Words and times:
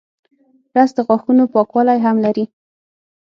رس 0.75 0.91
د 0.97 0.99
غاښونو 1.07 1.43
پاکوالی 1.53 1.99
هم 2.05 2.15
لري 2.25 2.45